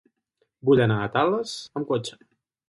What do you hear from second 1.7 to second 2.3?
amb cotxe.